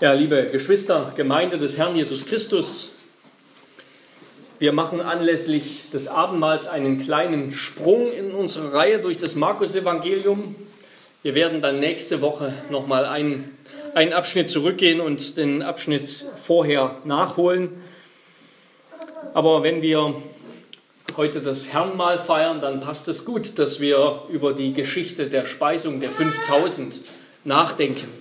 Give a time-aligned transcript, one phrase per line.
[0.00, 2.94] Ja, liebe Geschwister, Gemeinde des Herrn Jesus Christus,
[4.58, 10.56] wir machen anlässlich des Abendmahls einen kleinen Sprung in unsere Reihe durch das Markus-Evangelium.
[11.22, 13.54] Wir werden dann nächste Woche nochmal einen,
[13.92, 17.82] einen Abschnitt zurückgehen und den Abschnitt vorher nachholen.
[19.34, 20.14] Aber wenn wir
[21.18, 26.00] heute das Herrnmahl feiern, dann passt es gut, dass wir über die Geschichte der Speisung
[26.00, 26.94] der 5000
[27.44, 28.19] nachdenken.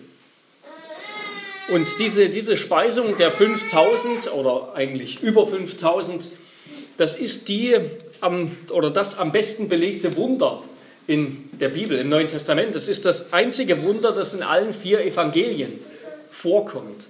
[1.71, 6.27] Und diese, diese Speisung der 5000 oder eigentlich über 5000,
[6.97, 7.77] das ist die
[8.21, 10.63] am, oder das am besten belegte Wunder
[11.05, 12.75] in der Bibel, im Neuen Testament.
[12.75, 15.79] Das ist das einzige Wunder, das in allen vier Evangelien
[16.31, 17.07] vorkommt.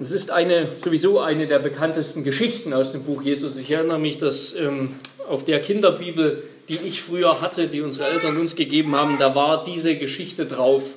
[0.00, 3.58] Es ist eine, sowieso eine der bekanntesten Geschichten aus dem Buch Jesus.
[3.58, 4.94] Ich erinnere mich, dass ähm,
[5.28, 9.62] auf der Kinderbibel, die ich früher hatte, die unsere Eltern uns gegeben haben, da war
[9.64, 10.94] diese Geschichte drauf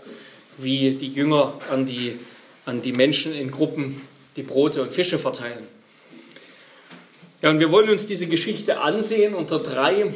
[0.57, 2.20] wie die Jünger an die,
[2.66, 4.02] an die Menschen in Gruppen
[4.35, 5.67] die Brote und Fische verteilen.
[7.41, 10.14] Ja, und wir wollen uns diese Geschichte ansehen unter drei,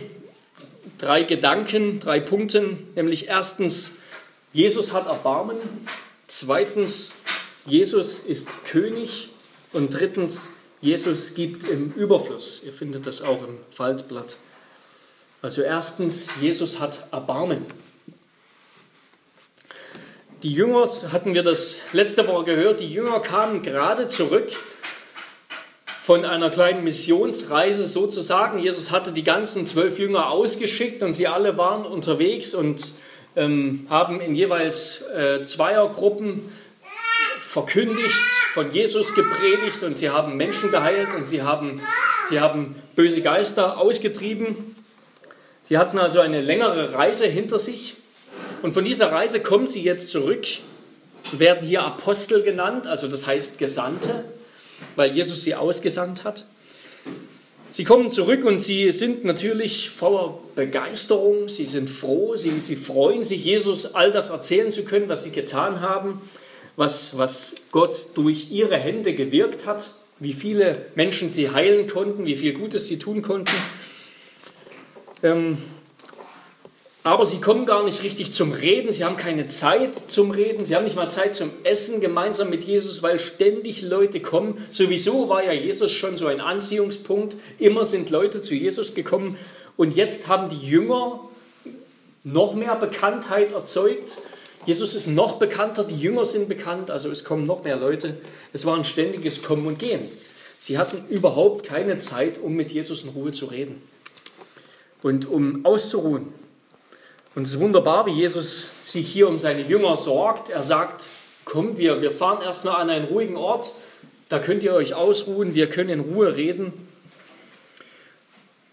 [0.98, 3.92] drei Gedanken, drei Punkten, nämlich erstens,
[4.53, 5.58] Jesus hat Erbarmen,
[6.28, 7.16] zweitens,
[7.66, 9.30] Jesus ist König
[9.73, 12.61] und drittens, Jesus gibt im Überfluss.
[12.64, 14.38] Ihr findet das auch im Faltblatt.
[15.42, 17.66] Also erstens, Jesus hat Erbarmen.
[20.43, 24.52] Die Jünger, hatten wir das letzte Woche gehört, die Jünger kamen gerade zurück
[26.03, 28.59] von einer kleinen Missionsreise sozusagen.
[28.59, 32.93] Jesus hatte die ganzen zwölf Jünger ausgeschickt und sie alle waren unterwegs und
[33.35, 36.52] ähm, haben in jeweils äh, Zweiergruppen
[37.41, 41.81] verkündigt, von Jesus gepredigt und sie haben Menschen geheilt und sie haben,
[42.30, 44.75] sie haben böse Geister ausgetrieben.
[45.63, 47.95] Sie hatten also eine längere Reise hinter sich
[48.61, 50.45] und von dieser Reise kommen sie jetzt zurück,
[51.31, 54.23] werden hier Apostel genannt, also das heißt Gesandte,
[54.95, 56.45] weil Jesus sie ausgesandt hat.
[57.69, 63.23] Sie kommen zurück und sie sind natürlich voller Begeisterung, sie sind froh, sie, sie freuen
[63.23, 66.21] sich, Jesus all das erzählen zu können, was sie getan haben,
[66.76, 72.36] was, was Gott durch ihre Hände gewirkt hat, wie viele Menschen sie heilen konnten, wie
[72.36, 73.53] viel Gutes sie tun konnten.
[75.21, 75.58] Ähm,
[77.08, 80.76] aber sie kommen gar nicht richtig zum Reden, sie haben keine Zeit zum Reden, sie
[80.76, 84.58] haben nicht mal Zeit zum Essen gemeinsam mit Jesus, weil ständig Leute kommen.
[84.72, 89.38] Sowieso war ja Jesus schon so ein Anziehungspunkt, immer sind Leute zu Jesus gekommen
[89.78, 91.22] und jetzt haben die Jünger
[92.26, 94.18] noch mehr Bekanntheit erzeugt.
[94.66, 98.18] Jesus ist noch bekannter, die Jünger sind bekannt, also es kommen noch mehr Leute.
[98.52, 100.02] Es war ein ständiges Kommen und Gehen.
[100.60, 103.82] Sie hatten überhaupt keine Zeit, um mit Jesus in Ruhe zu reden
[105.04, 106.46] und um auszuruhen.
[107.37, 110.49] Und es ist wunderbar, wie Jesus sich hier um seine Jünger sorgt.
[110.49, 111.03] Er sagt,
[111.45, 113.73] kommt, wir, wir fahren erst noch an einen ruhigen Ort,
[114.27, 116.73] da könnt ihr euch ausruhen, wir können in Ruhe reden.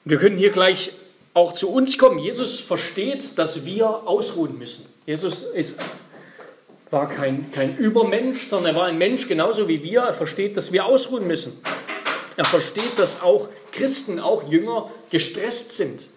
[0.06, 0.92] Wir können hier gleich
[1.34, 2.18] auch zu uns kommen.
[2.18, 4.86] Jesus versteht, dass wir ausruhen müssen.
[5.04, 5.78] Jesus ist,
[6.90, 10.04] war kein, kein Übermensch, sondern er war ein Mensch genauso wie wir.
[10.04, 11.52] Er versteht, dass wir ausruhen müssen.
[12.38, 16.08] Er versteht, dass auch Christen, auch Jünger gestresst sind.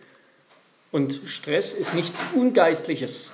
[0.92, 3.32] Und Stress ist nichts Ungeistliches.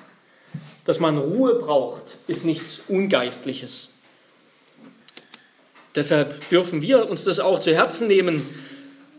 [0.85, 3.91] Dass man Ruhe braucht, ist nichts Ungeistliches.
[5.95, 8.47] Deshalb dürfen wir uns das auch zu Herzen nehmen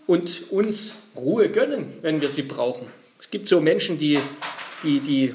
[0.06, 2.86] und uns Ruhe gönnen, wenn wir sie brauchen.
[3.20, 4.18] Es gibt so Menschen, die,
[4.82, 5.34] die, die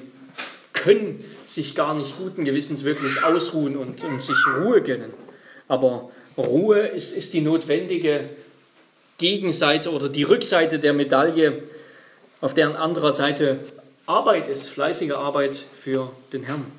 [0.73, 5.13] können sich gar nicht guten Gewissens wirklich ausruhen und, und sich Ruhe gönnen.
[5.67, 8.29] Aber Ruhe ist, ist die notwendige
[9.17, 11.63] Gegenseite oder die Rückseite der Medaille
[12.41, 13.59] auf deren anderer Seite
[14.05, 16.71] Arbeit ist, fleißige Arbeit für den Herrn.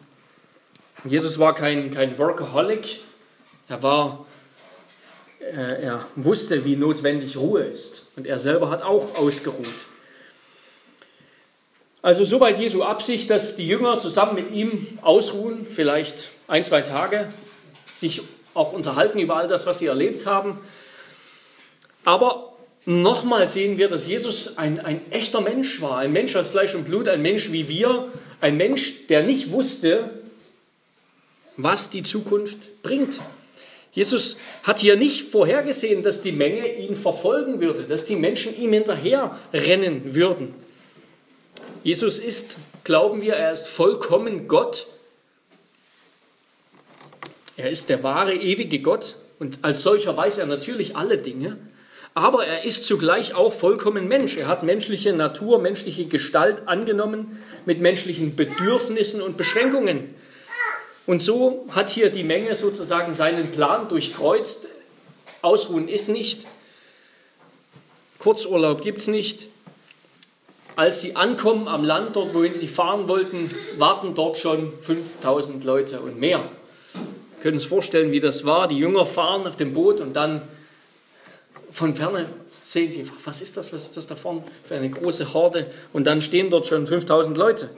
[1.04, 3.00] Jesus war kein, kein Workaholic,
[3.69, 4.26] er war,
[5.41, 9.66] äh, er wusste, wie notwendig Ruhe ist und er selber hat auch ausgeruht.
[12.03, 17.29] Also soweit Jesu Absicht, dass die Jünger zusammen mit ihm ausruhen, vielleicht ein, zwei Tage,
[17.93, 18.23] sich
[18.55, 20.58] auch unterhalten über all das, was sie erlebt haben.
[22.05, 22.55] Aber
[22.87, 26.85] Nochmal sehen wir, dass Jesus ein, ein echter Mensch war, ein Mensch aus Fleisch und
[26.85, 28.11] Blut, ein Mensch wie wir,
[28.41, 30.11] ein Mensch, der nicht wusste,
[31.56, 33.21] was die Zukunft bringt.
[33.93, 38.73] Jesus hat hier nicht vorhergesehen, dass die Menge ihn verfolgen würde, dass die Menschen ihm
[38.73, 40.55] hinterher rennen würden.
[41.82, 44.87] Jesus ist, glauben wir, er ist vollkommen Gott.
[47.56, 51.59] Er ist der wahre, ewige Gott und als solcher weiß er natürlich alle Dinge
[52.20, 54.37] aber er ist zugleich auch vollkommen Mensch.
[54.37, 60.14] Er hat menschliche Natur, menschliche Gestalt angenommen mit menschlichen Bedürfnissen und Beschränkungen.
[61.06, 64.67] Und so hat hier die Menge sozusagen seinen Plan durchkreuzt.
[65.40, 66.46] Ausruhen ist nicht.
[68.19, 69.46] Kurzurlaub gibt es nicht.
[70.76, 76.00] Als sie ankommen am Land, dort wohin sie fahren wollten, warten dort schon 5000 Leute
[76.00, 76.40] und mehr.
[76.93, 78.69] Wir können uns vorstellen, wie das war.
[78.69, 80.43] Die Jünger fahren auf dem Boot und dann
[81.70, 82.26] von ferne
[82.64, 85.70] sehen sie, was ist das, was ist das da vorne für eine große Horde?
[85.93, 87.70] Und dann stehen dort schon 5000 Leute.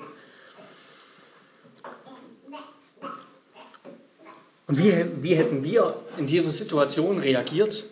[4.66, 7.84] Und wie, wie hätten wir in dieser Situation reagiert?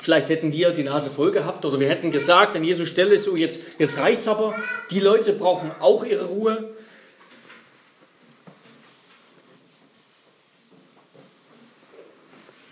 [0.00, 3.36] Vielleicht hätten wir die Nase voll gehabt oder wir hätten gesagt an Jesus Stelle so,
[3.36, 4.54] jetzt, jetzt reicht's aber,
[4.90, 6.70] die Leute brauchen auch ihre Ruhe.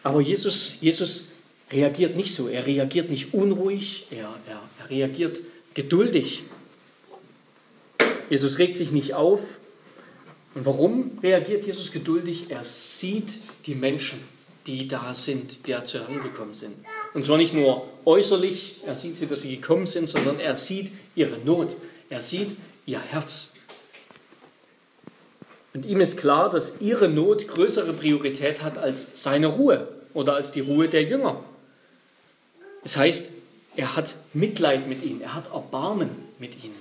[0.03, 1.25] Aber Jesus, Jesus
[1.71, 2.49] reagiert nicht so.
[2.49, 5.41] Er reagiert nicht unruhig, er, er, er reagiert
[5.75, 6.45] geduldig.
[8.31, 9.59] Jesus regt sich nicht auf.
[10.55, 12.47] Und warum reagiert Jesus geduldig?
[12.49, 13.29] Er sieht
[13.67, 14.19] die Menschen,
[14.67, 16.75] die da sind, die zu ihm gekommen sind.
[17.15, 20.91] Und zwar nicht nur äußerlich, er sieht sie, dass sie gekommen sind, sondern er sieht
[21.15, 21.77] ihre Not.
[22.11, 22.57] Er sieht
[22.87, 23.53] ihr Herz.
[25.75, 30.51] Und ihm ist klar, dass ihre Not größere Priorität hat als seine Ruhe oder als
[30.51, 31.45] die Ruhe der Jünger.
[32.89, 33.29] Es heißt,
[33.77, 36.09] er hat Mitleid mit ihnen, er hat Erbarmen
[36.39, 36.79] mit ihnen.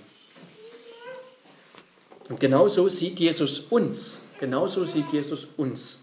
[2.30, 4.14] Und genauso sieht Jesus uns.
[4.40, 6.00] Genauso sieht Jesus uns.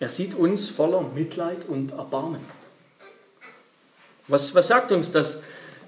[0.00, 2.40] Er sieht uns voller Mitleid und Erbarmen.
[4.26, 5.38] Was, was sagt uns das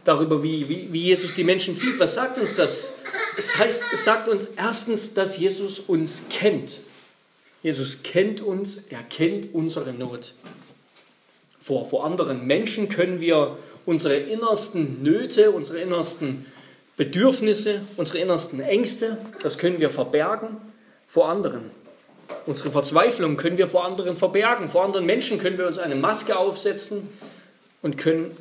[0.04, 1.98] darüber, wie, wie, wie Jesus die Menschen sieht?
[1.98, 2.92] Was sagt uns das?
[3.36, 6.78] Es heißt, es sagt uns erstens, dass Jesus uns kennt.
[7.64, 10.34] Jesus kennt uns, er kennt unsere Not.
[11.64, 13.56] Vor, vor anderen Menschen können wir
[13.86, 16.44] unsere innersten Nöte, unsere innersten
[16.98, 20.58] Bedürfnisse, unsere innersten Ängste, das können wir verbergen
[21.08, 21.70] vor anderen.
[22.44, 24.68] Unsere Verzweiflung können wir vor anderen verbergen.
[24.68, 27.08] Vor anderen Menschen können wir uns eine Maske aufsetzen
[27.80, 28.36] und können,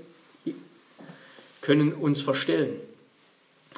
[1.62, 2.76] können uns verstellen.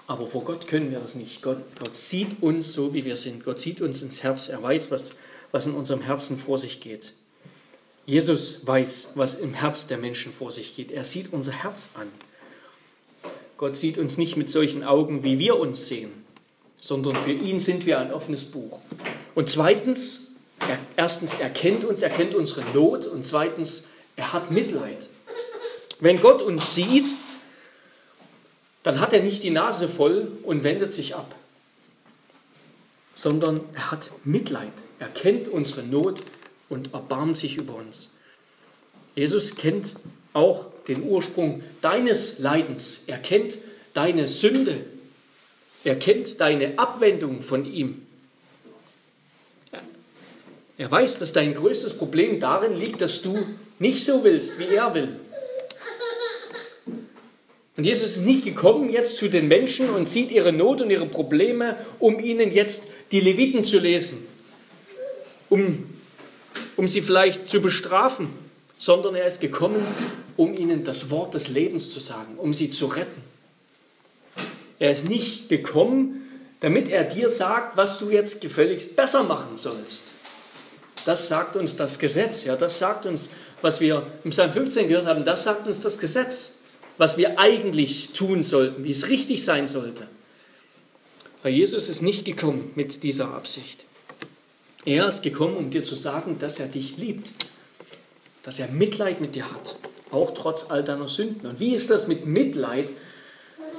[0.08, 1.44] Aber vor Gott können wir das nicht.
[1.44, 3.44] Gott, Gott sieht uns so, wie wir sind.
[3.44, 4.50] Gott sieht uns ins Herz.
[4.50, 5.12] Er weiß, was,
[5.52, 7.12] was in unserem Herzen vor sich geht.
[8.06, 10.92] Jesus weiß, was im Herz der Menschen vor sich geht.
[10.92, 12.08] Er sieht unser Herz an.
[13.58, 16.12] Gott sieht uns nicht mit solchen Augen, wie wir uns sehen,
[16.80, 18.80] sondern für ihn sind wir ein offenes Buch.
[19.34, 20.28] Und zweitens,
[20.68, 23.86] er, erstens, er kennt uns, er kennt unsere Not und zweitens,
[24.16, 25.08] er hat Mitleid.
[26.00, 27.16] Wenn Gott uns sieht,
[28.84, 31.34] dann hat er nicht die Nase voll und wendet sich ab,
[33.16, 34.74] sondern er hat Mitleid.
[35.00, 36.22] Er kennt unsere Not
[36.70, 38.10] und erbarmt sich über uns.
[39.16, 39.94] Jesus kennt
[40.34, 43.02] auch den Ursprung deines Leidens.
[43.08, 43.58] Er kennt
[43.94, 44.82] deine Sünde.
[45.84, 48.06] Er kennt deine Abwendung von ihm.
[50.78, 53.38] Er weiß, dass dein größtes Problem darin liegt, dass du
[53.80, 55.20] nicht so willst, wie er will.
[57.78, 61.08] Und Jesus ist nicht gekommen jetzt zu den Menschen und sieht ihre Not und ihre
[61.08, 64.26] Probleme, um ihnen jetzt die Leviten zu lesen,
[65.50, 65.95] um
[66.78, 68.30] um sie vielleicht zu bestrafen,
[68.78, 69.86] sondern er ist gekommen,
[70.38, 73.22] um ihnen das Wort des Lebens zu sagen, um sie zu retten.
[74.80, 76.22] Er ist nicht gekommen,
[76.60, 80.14] damit er dir sagt, was du jetzt gefälligst besser machen sollst.
[81.06, 83.30] Das sagt uns das Gesetz, ja, das sagt uns,
[83.62, 86.54] was wir im Psalm 15 gehört haben, das sagt uns das Gesetz,
[86.98, 90.08] was wir eigentlich tun sollten, wie es richtig sein sollte.
[91.44, 93.85] Weil Jesus ist nicht gekommen mit dieser Absicht.
[94.86, 97.32] Er ist gekommen, um dir zu sagen, dass er dich liebt,
[98.44, 99.76] dass er Mitleid mit dir hat,
[100.12, 101.50] auch trotz all deiner Sünden.
[101.50, 102.90] Und wie ist das mit Mitleid?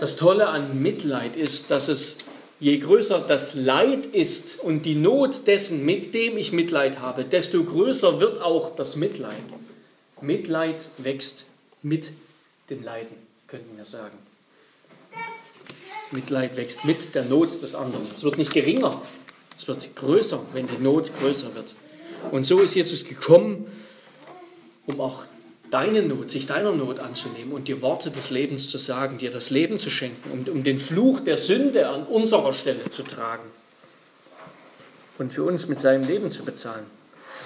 [0.01, 2.17] Das Tolle an Mitleid ist, dass es
[2.59, 7.63] je größer das Leid ist und die Not dessen, mit dem ich Mitleid habe, desto
[7.63, 9.45] größer wird auch das Mitleid.
[10.21, 11.45] Mitleid wächst
[11.83, 12.11] mit
[12.69, 14.19] dem Leiden, könnten wir sagen.
[16.11, 18.05] Mitleid wächst mit der Not des anderen.
[18.05, 19.03] Es wird nicht geringer,
[19.57, 21.75] es wird größer, wenn die Not größer wird.
[22.31, 23.67] Und so ist Jesus gekommen,
[24.87, 25.25] um auch
[25.71, 29.51] deine Not, sich deiner Not anzunehmen und dir Worte des Lebens zu sagen, dir das
[29.51, 33.45] Leben zu schenken, um, um den Fluch der Sünde an unserer Stelle zu tragen
[35.19, 36.85] und für uns mit seinem Leben zu bezahlen.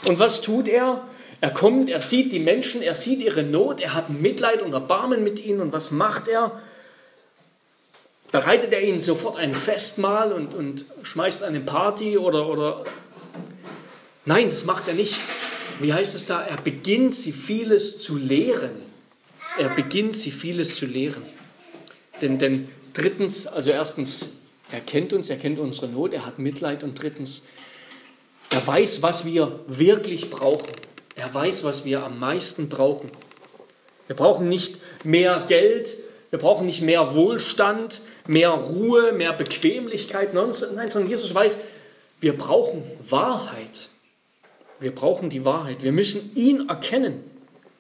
[0.07, 1.07] Und was tut er?
[1.40, 5.25] Er kommt, er sieht die Menschen, er sieht ihre Not, er hat Mitleid und Erbarmen
[5.25, 5.61] mit ihnen.
[5.61, 6.61] Und was macht er?
[8.33, 12.85] Bereitet er ihnen sofort ein Festmahl und, und schmeißt eine Party oder, oder.
[14.25, 15.17] Nein, das macht er nicht.
[15.81, 16.43] Wie heißt es da?
[16.43, 18.71] Er beginnt sie vieles zu lehren.
[19.59, 21.23] Er beginnt sie vieles zu lehren.
[22.23, 24.31] Denn, denn drittens, also erstens,
[24.73, 27.43] Er kennt uns, er kennt unsere Not, er hat Mitleid und drittens,
[28.51, 30.71] er weiß, was wir wirklich brauchen.
[31.17, 33.11] Er weiß, was wir am meisten brauchen.
[34.07, 35.95] Wir brauchen nicht mehr Geld,
[36.31, 40.35] wir brauchen nicht mehr Wohlstand, mehr Ruhe, mehr Bequemlichkeit.
[40.35, 41.59] Nein, sondern Jesus weiß,
[42.21, 43.89] wir brauchen Wahrheit.
[44.79, 45.83] Wir brauchen die Wahrheit.
[45.83, 47.25] Wir müssen ihn erkennen.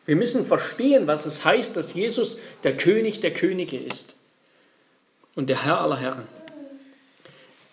[0.06, 4.14] Wir müssen verstehen, was es heißt, dass Jesus der König der Könige ist
[5.34, 6.26] und der Herr aller Herren.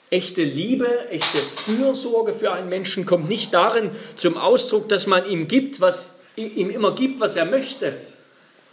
[0.10, 5.48] Echte Liebe, echte Fürsorge für einen Menschen kommt nicht darin zum Ausdruck, dass man ihm
[5.48, 7.98] gibt, was ihm immer gibt, was er möchte,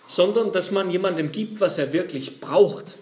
[0.07, 2.97] sondern dass man jemandem gibt, was er wirklich braucht.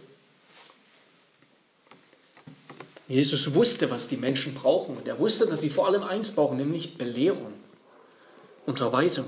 [3.12, 6.56] Jesus wusste, was die Menschen brauchen und er wusste, dass sie vor allem eins brauchen,
[6.56, 7.52] nämlich Belehrung,
[8.64, 9.26] Unterweisung.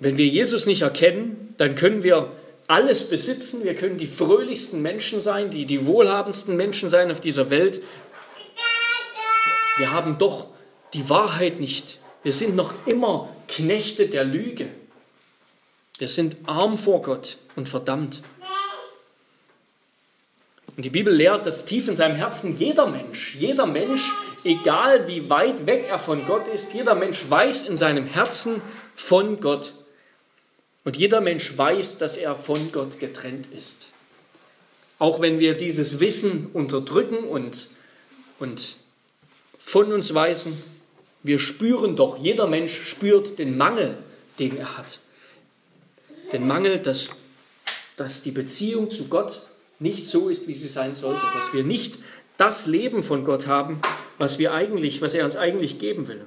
[0.00, 2.32] Wenn wir Jesus nicht erkennen, dann können wir
[2.66, 7.48] alles besitzen, wir können die fröhlichsten Menschen sein, die, die wohlhabendsten Menschen sein auf dieser
[7.50, 7.80] Welt.
[9.76, 10.48] Wir haben doch
[10.94, 12.00] die Wahrheit nicht.
[12.24, 14.66] Wir sind noch immer Knechte der Lüge.
[15.98, 18.20] Wir sind arm vor Gott und verdammt.
[20.76, 24.10] Und die Bibel lehrt, dass tief in seinem Herzen jeder Mensch, jeder Mensch,
[24.42, 28.62] egal wie weit weg er von Gott ist, jeder Mensch weiß in seinem Herzen
[28.94, 29.74] von Gott.
[30.84, 33.88] Und jeder Mensch weiß, dass er von Gott getrennt ist.
[34.98, 37.68] Auch wenn wir dieses Wissen unterdrücken und,
[38.38, 38.76] und
[39.58, 40.56] von uns weisen,
[41.22, 43.96] wir spüren doch, jeder Mensch spürt den Mangel,
[44.38, 44.98] den er hat.
[46.32, 47.10] Den Mangel, dass,
[47.96, 49.42] dass die Beziehung zu Gott
[49.82, 51.98] nicht so ist, wie sie sein sollte, dass wir nicht
[52.38, 53.80] das Leben von Gott haben,
[54.18, 56.24] was wir eigentlich, was er uns eigentlich geben will.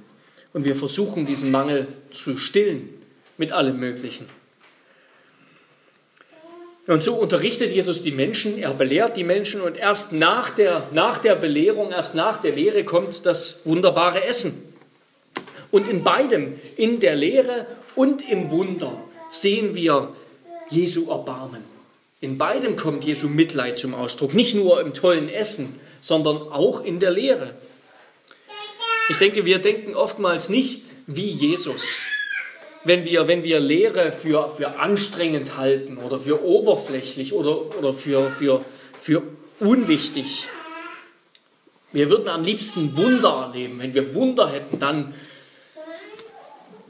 [0.54, 2.90] Und wir versuchen diesen Mangel zu stillen
[3.38, 4.28] mit allem Möglichen.
[6.88, 11.18] Und so unterrichtet Jesus die Menschen, er belehrt die Menschen und erst nach der, nach
[11.18, 14.54] der Belehrung, erst nach der Lehre kommt das wunderbare Essen.
[15.72, 20.14] Und in beidem, in der Lehre und im Wunder, sehen wir
[20.70, 21.75] Jesu Erbarmen.
[22.26, 27.00] In beidem kommt Jesu Mitleid zum Ausdruck, nicht nur im tollen Essen, sondern auch in
[27.00, 27.54] der Lehre.
[29.10, 32.06] Ich denke, wir denken oftmals nicht wie Jesus
[32.86, 38.30] wenn wir, wenn wir Lehre für, für anstrengend halten oder für oberflächlich oder, oder für,
[38.30, 38.64] für,
[39.02, 39.24] für
[39.60, 40.48] unwichtig.
[41.92, 43.80] Wir würden am liebsten Wunder erleben.
[43.80, 45.16] Wenn wir Wunder hätten, dann,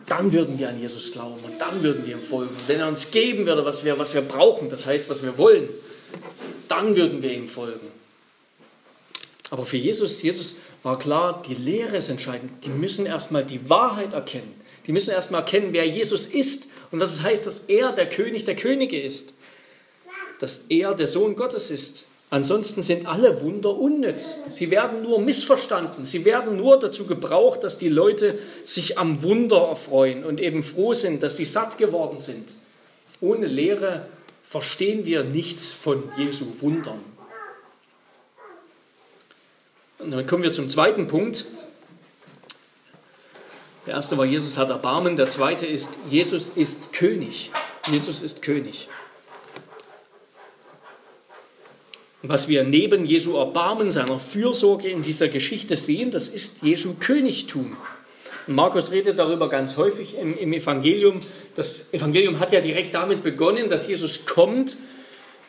[0.07, 2.55] dann würden wir an Jesus glauben und dann würden wir ihm folgen.
[2.67, 5.69] wenn er uns geben würde, was wir, was wir brauchen, das heißt, was wir wollen,
[6.67, 7.87] dann würden wir ihm folgen.
[9.51, 12.65] Aber für Jesus, Jesus war klar, die Lehre ist entscheidend.
[12.65, 14.53] Die müssen erstmal die Wahrheit erkennen.
[14.85, 18.45] Die müssen erstmal erkennen, wer Jesus ist und was es heißt, dass er der König
[18.45, 19.33] der Könige ist.
[20.39, 22.05] Dass er der Sohn Gottes ist.
[22.35, 24.35] Ansonsten sind alle Wunder unnütz.
[24.49, 26.03] Sie werden nur missverstanden.
[26.03, 30.93] Sie werden nur dazu gebraucht, dass die Leute sich am Wunder erfreuen und eben froh
[30.93, 32.49] sind, dass sie satt geworden sind.
[33.21, 34.07] Ohne Lehre
[34.43, 36.99] verstehen wir nichts von Jesu Wundern.
[39.99, 41.45] Und dann kommen wir zum zweiten Punkt.
[43.87, 45.15] Der erste war, Jesus hat Erbarmen.
[45.15, 47.51] Der zweite ist, Jesus ist König.
[47.89, 48.89] Jesus ist König.
[52.05, 56.95] Und was wir neben Jesu Erbarmen, seiner Fürsorge in dieser Geschichte sehen, das ist Jesu
[56.99, 57.75] Königtum.
[58.47, 61.19] Und Markus redet darüber ganz häufig im, im Evangelium.
[61.55, 64.77] Das Evangelium hat ja direkt damit begonnen, dass Jesus kommt,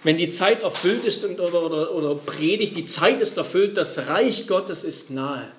[0.02, 4.08] wenn die Zeit erfüllt ist und, oder, oder, oder predigt, die Zeit ist erfüllt, das
[4.08, 5.50] Reich Gottes ist nahe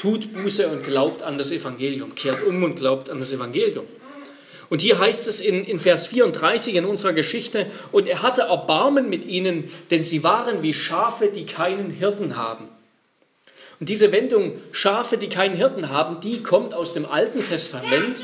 [0.00, 3.84] tut Buße und glaubt an das Evangelium, kehrt um und glaubt an das Evangelium.
[4.70, 9.10] Und hier heißt es in, in Vers 34 in unserer Geschichte, und er hatte Erbarmen
[9.10, 12.68] mit ihnen, denn sie waren wie Schafe, die keinen Hirten haben.
[13.80, 18.22] Und diese Wendung, Schafe, die keinen Hirten haben, die kommt aus dem Alten Testament.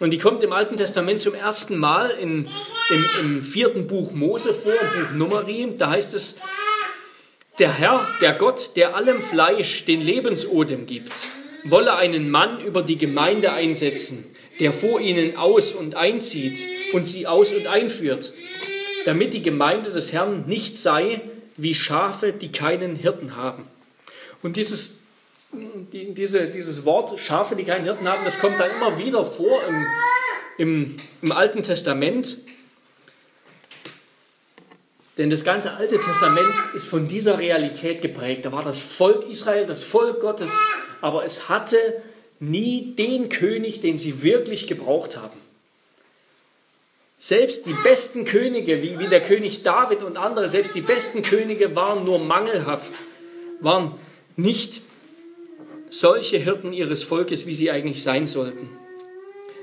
[0.00, 2.48] Und die kommt im Alten Testament zum ersten Mal in,
[2.90, 5.74] im, im vierten Buch Mose vor, im Buch Numeri.
[5.78, 6.36] Da heißt es,
[7.58, 11.12] der Herr, der Gott, der allem Fleisch den Lebensodem gibt,
[11.64, 14.24] wolle einen Mann über die Gemeinde einsetzen,
[14.60, 16.58] der vor ihnen aus und einzieht
[16.92, 18.32] und sie aus und einführt,
[19.04, 21.20] damit die Gemeinde des Herrn nicht sei
[21.56, 23.66] wie Schafe, die keinen Hirten haben.
[24.42, 24.96] Und dieses,
[25.52, 29.60] die, diese, dieses Wort Schafe, die keinen Hirten haben, das kommt dann immer wieder vor
[29.68, 29.86] im,
[30.58, 32.36] im, im Alten Testament.
[35.18, 38.44] Denn das ganze Alte Testament ist von dieser Realität geprägt.
[38.44, 40.50] Da war das Volk Israel, das Volk Gottes,
[41.00, 41.78] aber es hatte
[42.40, 45.38] nie den König, den sie wirklich gebraucht haben.
[47.18, 51.74] Selbst die besten Könige, wie, wie der König David und andere, selbst die besten Könige
[51.74, 52.92] waren nur mangelhaft,
[53.60, 53.94] waren
[54.36, 54.82] nicht
[55.90, 58.68] solche Hirten ihres Volkes, wie sie eigentlich sein sollten.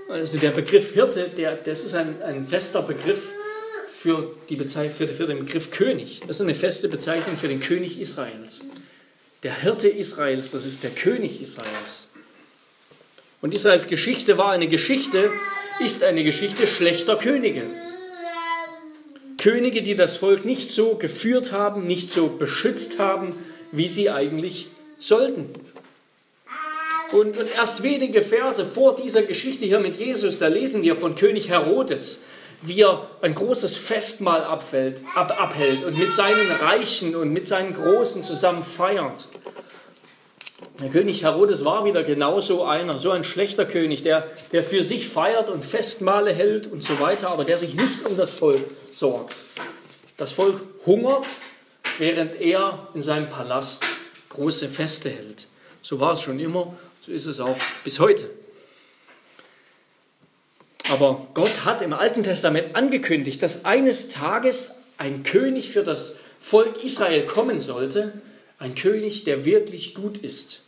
[0.10, 3.32] Also der Begriff Hirte, der, das ist ein, ein fester Begriff
[3.88, 6.22] für, die für, für den Begriff König.
[6.28, 8.62] Das ist eine feste Bezeichnung für den König Israels.
[9.44, 12.08] Der Hirte Israels, das ist der König Israels.
[13.44, 15.30] Und Israels Geschichte war eine Geschichte,
[15.84, 17.64] ist eine Geschichte schlechter Könige.
[19.38, 23.36] Könige, die das Volk nicht so geführt haben, nicht so beschützt haben,
[23.74, 25.50] wie sie eigentlich sollten.
[27.12, 31.50] Und, erst wenige Verse vor dieser Geschichte hier mit Jesus, da lesen wir von König
[31.50, 32.22] Herodes,
[32.62, 37.74] wie er ein großes Festmahl abfällt, ab, abhält und mit seinen Reichen und mit seinen
[37.74, 39.28] Großen zusammen feiert.
[40.80, 45.08] Der König Herodes war wieder genauso einer, so ein schlechter König, der, der für sich
[45.08, 49.36] feiert und Festmale hält und so weiter, aber der sich nicht um das Volk sorgt.
[50.18, 51.26] Das Volk hungert,
[52.00, 53.84] während er in seinem Palast
[54.30, 55.48] große Feste hält.
[55.84, 58.30] So war es schon immer, so ist es auch bis heute.
[60.90, 66.84] Aber Gott hat im Alten Testament angekündigt, dass eines Tages ein König für das Volk
[66.84, 68.14] Israel kommen sollte,
[68.58, 70.63] ein König, der wirklich gut ist,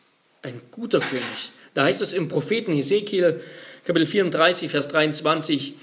[0.46, 1.52] ein guter König.
[1.74, 3.42] Da heißt es im Propheten Hesekiel,
[3.84, 5.74] Kapitel 34, Vers 23,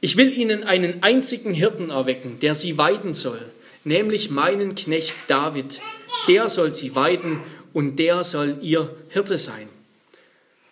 [0.00, 3.40] ich will ihnen einen einzigen Hirten erwecken, der sie weiden soll,
[3.82, 5.80] nämlich meinen Knecht David.
[6.28, 7.40] Der soll sie weiden
[7.72, 9.68] und der soll ihr Hirte sein.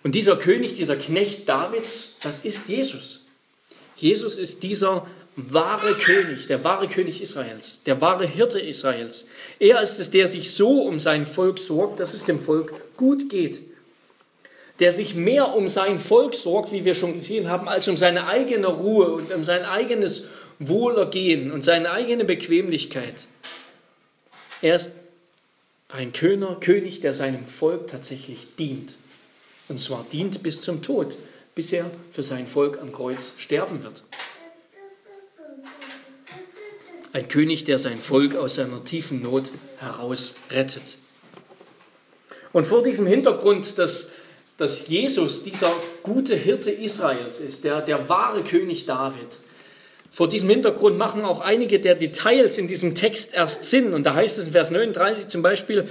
[0.05, 3.27] Und dieser König, dieser Knecht Davids, das ist Jesus.
[3.97, 5.07] Jesus ist dieser
[5.37, 9.27] wahre König, der wahre König Israels, der wahre Hirte Israels.
[9.59, 13.31] Er ist es, der sich so um sein Volk sorgt, dass es dem Volk gut
[13.31, 13.61] geht.
[14.79, 18.27] Der sich mehr um sein Volk sorgt, wie wir schon gesehen haben, als um seine
[18.27, 20.27] eigene Ruhe und um sein eigenes
[20.59, 23.27] Wohlergehen und seine eigene Bequemlichkeit.
[24.61, 24.93] Er ist
[25.89, 28.95] ein König, der seinem Volk tatsächlich dient.
[29.69, 31.17] Und zwar dient bis zum Tod,
[31.55, 34.03] bis er für sein Volk am Kreuz sterben wird.
[37.13, 40.97] Ein König, der sein Volk aus seiner tiefen Not heraus rettet.
[42.53, 44.11] Und vor diesem Hintergrund, dass,
[44.57, 45.71] dass Jesus dieser
[46.03, 49.39] gute Hirte Israels ist, der, der wahre König David,
[50.11, 53.95] vor diesem Hintergrund machen auch einige der Details in diesem Text erst Sinn.
[53.95, 55.89] Und da heißt es in Vers 39 zum Beispiel,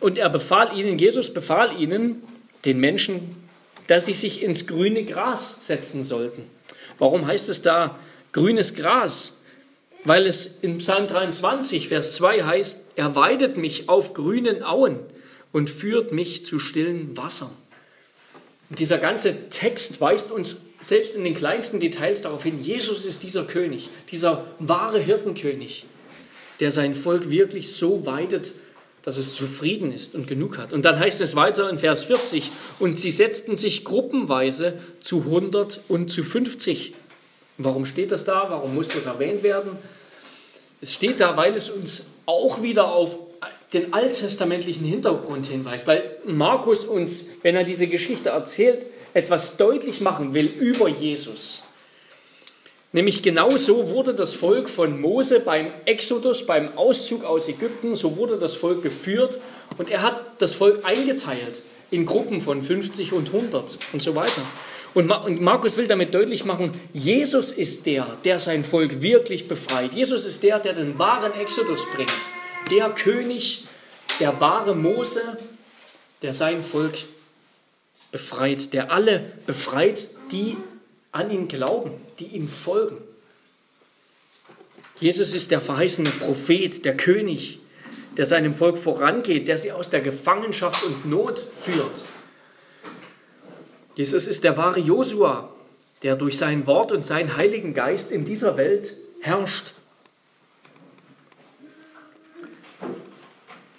[0.00, 2.22] und er befahl ihnen, Jesus befahl ihnen,
[2.64, 3.36] den Menschen,
[3.86, 6.44] dass sie sich ins grüne Gras setzen sollten.
[6.98, 7.98] Warum heißt es da
[8.32, 9.40] grünes Gras?
[10.04, 14.98] Weil es in Psalm 23, Vers 2 heißt, er weidet mich auf grünen Auen
[15.52, 17.50] und führt mich zu stillen Wassern.
[18.68, 23.22] Und dieser ganze Text weist uns selbst in den kleinsten Details darauf hin, Jesus ist
[23.22, 25.86] dieser König, dieser wahre Hirtenkönig,
[26.60, 28.52] der sein Volk wirklich so weidet,
[29.02, 30.72] dass es zufrieden ist und genug hat.
[30.72, 35.80] Und dann heißt es weiter in Vers 40, und sie setzten sich gruppenweise zu 100
[35.88, 36.94] und zu 50.
[37.58, 38.46] Warum steht das da?
[38.48, 39.78] Warum muss das erwähnt werden?
[40.80, 43.18] Es steht da, weil es uns auch wieder auf
[43.72, 50.34] den alttestamentlichen Hintergrund hinweist, weil Markus uns, wenn er diese Geschichte erzählt, etwas deutlich machen
[50.34, 51.62] will über Jesus.
[52.92, 58.16] Nämlich genau so wurde das Volk von Mose beim Exodus, beim Auszug aus Ägypten, so
[58.16, 59.38] wurde das Volk geführt
[59.78, 64.42] und er hat das Volk eingeteilt in Gruppen von 50 und 100 und so weiter.
[64.94, 65.08] Und
[65.40, 69.92] Markus will damit deutlich machen, Jesus ist der, der sein Volk wirklich befreit.
[69.92, 72.10] Jesus ist der, der den wahren Exodus bringt.
[72.70, 73.66] Der König,
[74.20, 75.36] der wahre Mose,
[76.22, 76.96] der sein Volk
[78.12, 80.56] befreit, der alle befreit, die
[81.10, 82.98] an ihn glauben, die ihm folgen.
[85.00, 87.58] Jesus ist der verheißene Prophet, der König,
[88.16, 92.02] der seinem Volk vorangeht, der sie aus der Gefangenschaft und Not führt.
[93.94, 95.50] Jesus ist der wahre Josua,
[96.02, 99.72] der durch sein Wort und seinen Heiligen Geist in dieser Welt herrscht.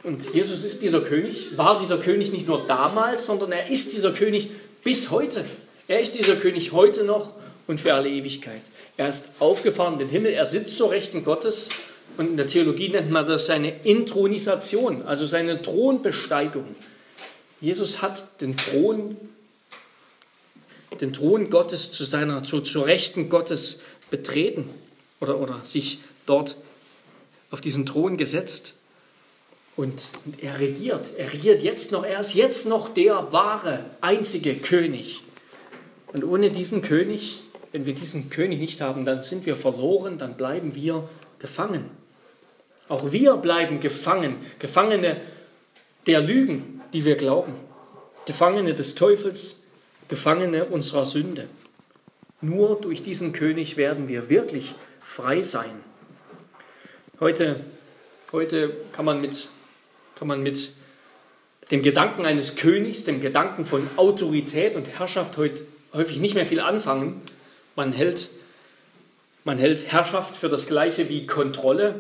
[0.04, 4.12] Und Jesus ist dieser König, war dieser König nicht nur damals, sondern er ist dieser
[4.12, 4.51] König
[4.84, 5.43] bis heute.
[5.88, 7.34] Er ist dieser König heute noch
[7.67, 8.62] und für alle Ewigkeit.
[8.97, 11.69] Er ist aufgefahren in den Himmel, er sitzt zur Rechten Gottes
[12.17, 16.75] und in der Theologie nennt man das seine Intronisation, also seine Thronbesteigung.
[17.60, 19.17] Jesus hat den Thron,
[21.01, 24.69] den Thron Gottes zu seiner, zu, zur Rechten Gottes betreten
[25.19, 26.55] oder, oder sich dort
[27.51, 28.73] auf diesen Thron gesetzt.
[29.75, 30.08] Und
[30.39, 35.21] er regiert, er regiert jetzt noch, er ist jetzt noch der wahre, einzige König.
[36.13, 37.41] Und ohne diesen König
[37.75, 41.89] wenn wir diesen König nicht haben, dann sind wir verloren, dann bleiben wir gefangen.
[42.88, 45.19] Auch wir bleiben gefangen, Gefangene
[46.08, 47.53] der Lügen, die wir glauben,
[48.25, 49.64] Gefangene des Teufels,
[50.07, 51.47] Gefangene unserer Sünde.
[52.41, 55.71] Nur durch diesen König werden wir wirklich frei sein.
[57.19, 57.61] Heute,
[58.31, 59.47] heute kann, man mit,
[60.15, 60.71] kann man mit
[61.71, 65.63] dem Gedanken eines Königs, dem Gedanken von Autorität und Herrschaft heute
[65.93, 67.21] häufig nicht mehr viel anfangen.
[67.75, 68.29] Man hält,
[69.43, 71.99] man hält Herrschaft für das gleiche wie Kontrolle,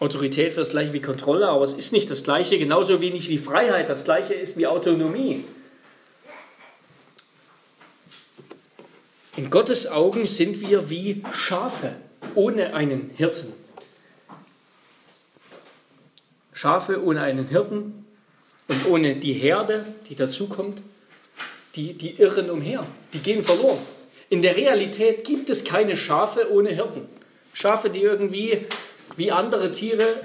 [0.00, 3.38] Autorität für das gleiche wie Kontrolle, aber es ist nicht das gleiche, genauso wenig wie
[3.38, 5.44] Freiheit das gleiche ist wie Autonomie.
[9.36, 11.96] In Gottes Augen sind wir wie Schafe
[12.36, 13.52] ohne einen Hirten.
[16.52, 18.06] Schafe ohne einen Hirten
[18.68, 20.80] und ohne die Herde, die dazukommt,
[21.74, 23.80] die, die irren umher, die gehen verloren.
[24.30, 27.08] In der Realität gibt es keine Schafe ohne Hirten.
[27.52, 28.66] Schafe, die irgendwie
[29.16, 30.20] wie andere Tiere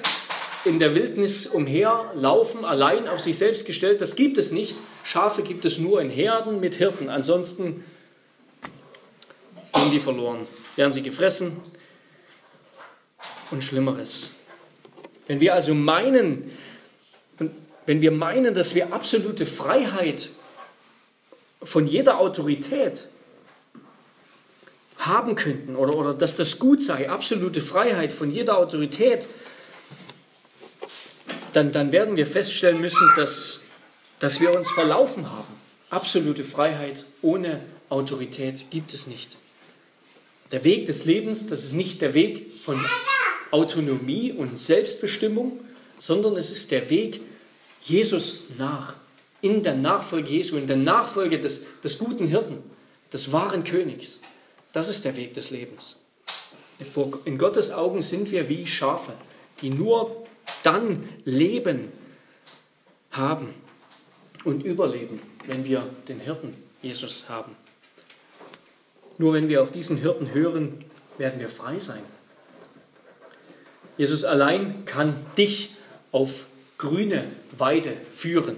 [0.66, 4.76] in der Wildnis umherlaufen, allein auf sich selbst gestellt, das gibt es nicht.
[5.04, 7.10] Schafe gibt es nur in Herden mit Hirten.
[7.10, 7.84] Ansonsten
[9.80, 11.58] gehen die verloren, werden sie gefressen
[13.52, 14.32] und Schlimmeres.
[15.28, 16.52] Wenn wir also meinen,
[17.86, 20.30] wenn wir meinen, dass wir absolute Freiheit
[21.62, 23.08] von jeder Autorität
[24.98, 29.28] haben könnten oder, oder dass das gut sei, absolute Freiheit von jeder Autorität,
[31.54, 33.60] dann, dann werden wir feststellen müssen, dass,
[34.20, 35.48] dass wir uns verlaufen haben.
[35.90, 39.38] Absolute Freiheit ohne Autorität gibt es nicht.
[40.52, 42.80] Der Weg des Lebens, das ist nicht der Weg von
[43.52, 45.60] Autonomie und Selbstbestimmung,
[45.98, 47.22] sondern es ist der Weg
[47.82, 48.96] Jesus nach,
[49.42, 52.58] in der Nachfolge Jesu, in der Nachfolge des, des guten Hirten,
[53.14, 54.22] des wahren Königs.
[54.74, 55.98] Das ist der Weg des Lebens.
[57.26, 59.14] In Gottes Augen sind wir wie Schafe,
[59.62, 60.26] die nur
[60.64, 61.92] dann Leben
[63.12, 63.54] haben
[64.46, 67.56] und überleben, wenn wir den Hirten Jesus haben.
[69.20, 70.80] Nur wenn wir auf diesen Hirten hören,
[71.18, 72.02] werden wir frei sein.
[73.98, 75.72] Jesus allein kann dich
[76.14, 76.46] auf
[76.78, 78.56] grüne Weide führen.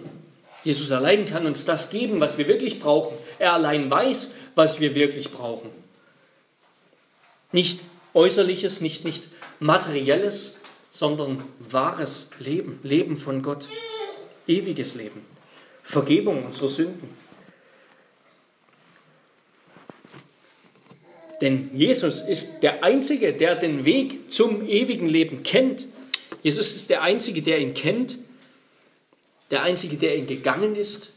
[0.63, 3.17] Jesus allein kann uns das geben, was wir wirklich brauchen.
[3.39, 5.71] Er allein weiß, was wir wirklich brauchen.
[7.51, 7.79] Nicht
[8.13, 10.59] äußerliches, nicht, nicht materielles,
[10.91, 13.67] sondern wahres Leben, Leben von Gott,
[14.45, 15.25] ewiges Leben,
[15.81, 17.09] Vergebung unserer Sünden,
[21.41, 25.87] Denn Jesus ist der Einzige, der den Weg zum ewigen Leben kennt.
[26.43, 28.17] Jesus ist der Einzige, der ihn kennt,
[29.49, 31.11] der Einzige, der ihn gegangen ist.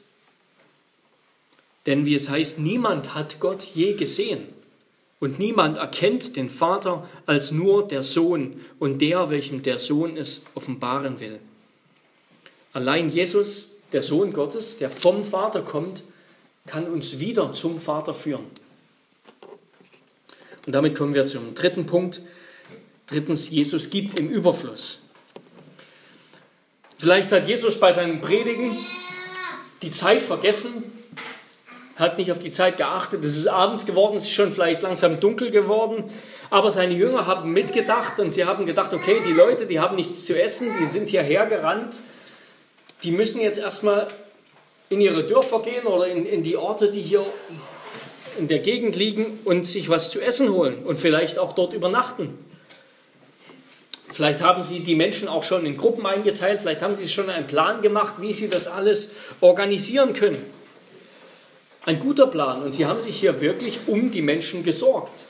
[1.87, 4.49] Denn wie es heißt, niemand hat Gott je gesehen
[5.21, 10.45] und niemand erkennt den Vater als nur der Sohn und der, welchem der Sohn es
[10.55, 11.39] offenbaren will.
[12.73, 16.03] Allein Jesus, der Sohn Gottes, der vom Vater kommt,
[16.67, 18.47] kann uns wieder zum Vater führen.
[20.67, 22.21] Und damit kommen wir zum dritten Punkt.
[23.07, 25.03] Drittens, Jesus gibt im Überfluss.
[26.99, 28.79] Vielleicht hat Jesus bei seinen Predigen
[29.83, 30.85] die Zeit vergessen,
[31.97, 33.25] hat nicht auf die Zeit geachtet.
[33.25, 36.05] Es ist abends geworden, es ist schon vielleicht langsam dunkel geworden.
[36.51, 40.25] Aber seine Jünger haben mitgedacht und sie haben gedacht, okay, die Leute, die haben nichts
[40.25, 41.97] zu essen, die sind hierher gerannt.
[43.03, 44.09] Die müssen jetzt erstmal
[44.89, 47.27] in ihre Dörfer gehen oder in, in die Orte, die hier
[48.39, 52.39] in der Gegend liegen und sich was zu essen holen und vielleicht auch dort übernachten.
[54.11, 57.47] Vielleicht haben Sie die Menschen auch schon in Gruppen eingeteilt, vielleicht haben Sie schon einen
[57.47, 60.45] Plan gemacht, wie Sie das alles organisieren können.
[61.85, 65.25] Ein guter Plan und Sie haben sich hier wirklich um die Menschen gesorgt.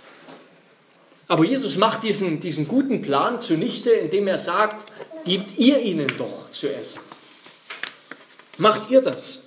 [1.26, 4.84] Aber Jesus macht diesen, diesen guten Plan zunichte, indem er sagt,
[5.24, 7.00] gebt ihr ihnen doch zu essen.
[8.58, 9.43] Macht ihr das.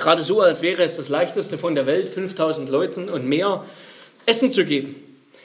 [0.00, 3.66] Gerade so, als wäre es das Leichteste von der Welt, 5000 Leuten und mehr
[4.24, 4.96] Essen zu geben.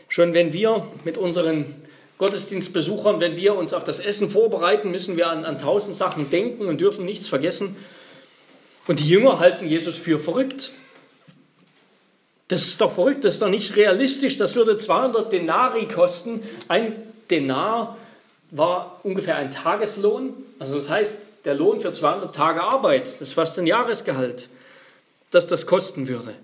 [0.07, 1.75] Schon wenn wir mit unseren
[2.19, 6.67] Gottesdienstbesuchern, wenn wir uns auf das Essen vorbereiten, müssen wir an, an tausend Sachen denken
[6.67, 7.75] und dürfen nichts vergessen.
[8.87, 10.71] Und die Jünger halten Jesus für verrückt.
[12.47, 14.37] Das ist doch verrückt, das ist doch nicht realistisch.
[14.37, 16.43] Das würde 200 Denari kosten.
[16.69, 16.93] Ein
[17.29, 17.97] Denar
[18.51, 20.33] war ungefähr ein Tageslohn.
[20.59, 24.49] Also das heißt, der Lohn für 200 Tage Arbeit, das ist fast ein Jahresgehalt,
[25.31, 26.36] dass das kosten würde.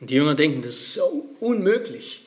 [0.00, 1.00] Und die Jünger denken, das ist
[1.40, 2.24] unmöglich.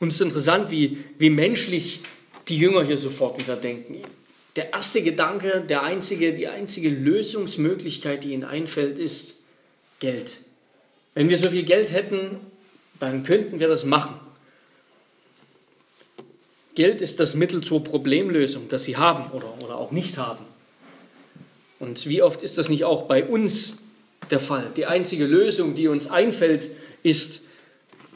[0.00, 2.00] Und es ist interessant, wie, wie menschlich
[2.48, 4.02] die Jünger hier sofort wieder denken.
[4.56, 9.34] der erste Gedanke, der einzige, die einzige Lösungsmöglichkeit, die ihnen einfällt, ist
[10.00, 10.32] Geld.
[11.14, 12.40] Wenn wir so viel Geld hätten,
[12.98, 14.17] dann könnten wir das machen.
[16.78, 20.44] Geld ist das Mittel zur Problemlösung, das sie haben oder, oder auch nicht haben.
[21.80, 23.78] Und wie oft ist das nicht auch bei uns
[24.30, 24.70] der Fall?
[24.76, 26.70] Die einzige Lösung, die uns einfällt,
[27.02, 27.40] ist,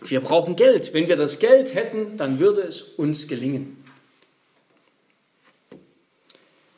[0.01, 0.95] wir brauchen Geld.
[0.95, 3.83] Wenn wir das Geld hätten, dann würde es uns gelingen.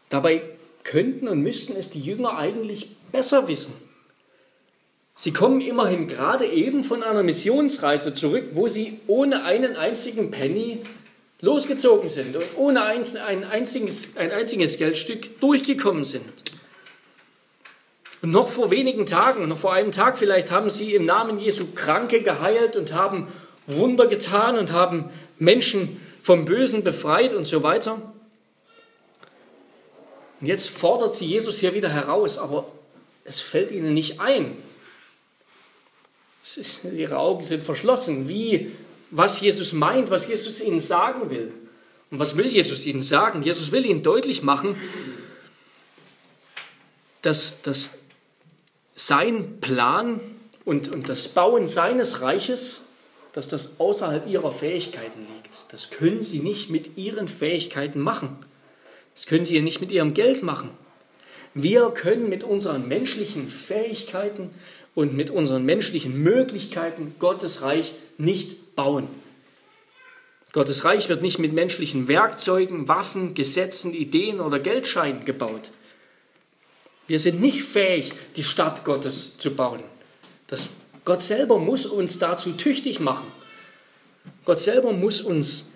[0.08, 0.40] Dabei
[0.84, 3.74] könnten und müssten es die Jünger eigentlich besser wissen.
[5.16, 10.80] Sie kommen immerhin gerade eben von einer Missionsreise zurück, wo sie ohne einen einzigen Penny
[11.40, 13.04] losgezogen sind und ohne ein,
[13.44, 16.24] einziges, ein einziges Geldstück durchgekommen sind.
[18.22, 21.66] Und noch vor wenigen Tagen, noch vor einem Tag vielleicht, haben sie im Namen Jesu
[21.74, 23.28] Kranke geheilt und haben
[23.66, 28.00] Wunder getan und haben Menschen vom Bösen befreit und so weiter.
[30.40, 32.66] Und jetzt fordert sie Jesus hier wieder heraus, aber
[33.24, 34.56] es fällt ihnen nicht ein.
[36.42, 38.28] Ist, ihre Augen sind verschlossen.
[38.28, 38.72] Wie
[39.16, 41.52] was Jesus meint, was Jesus ihnen sagen will.
[42.10, 43.42] Und was will Jesus ihnen sagen?
[43.42, 44.76] Jesus will ihnen deutlich machen,
[47.22, 47.90] dass, dass
[48.96, 50.20] sein Plan
[50.64, 52.82] und, und das Bauen seines Reiches,
[53.32, 55.72] dass das außerhalb ihrer Fähigkeiten liegt.
[55.72, 58.36] Das können sie nicht mit ihren Fähigkeiten machen.
[59.14, 60.70] Das können sie nicht mit ihrem Geld machen.
[61.54, 64.50] Wir können mit unseren menschlichen Fähigkeiten
[64.96, 69.08] und mit unseren menschlichen Möglichkeiten Gottes Reich nicht bauen.
[70.52, 75.72] Gottes Reich wird nicht mit menschlichen Werkzeugen, Waffen, Gesetzen, Ideen oder Geldscheinen gebaut.
[77.08, 79.82] Wir sind nicht fähig, die Stadt Gottes zu bauen.
[80.46, 80.68] Das,
[81.04, 83.26] Gott selber muss uns dazu tüchtig machen.
[84.44, 85.66] Gott selber muss uns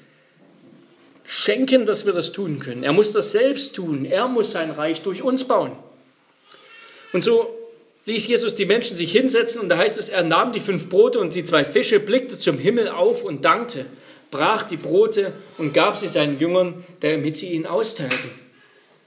[1.25, 2.85] schenken, dass wir das tun können.
[2.85, 4.05] Er muss das selbst tun.
[4.05, 5.73] Er muss sein Reich durch uns bauen.
[7.13, 7.58] Und so
[8.09, 11.21] ließ Jesus die Menschen sich hinsetzen und da heißt es, er nahm die fünf Brote
[11.21, 13.87] und die zwei Fische, blickte zum Himmel auf und dankte,
[14.31, 18.31] brach die Brote und gab sie seinen Jüngern, damit sie ihnen austeilten.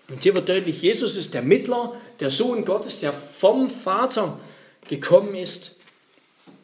[0.08, 4.40] Und hier wird deutlich, Jesus ist der Mittler, der Sohn Gottes, der vom Vater
[4.88, 5.78] gekommen ist,